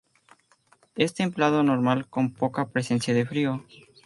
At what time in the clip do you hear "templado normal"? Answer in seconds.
1.13-2.07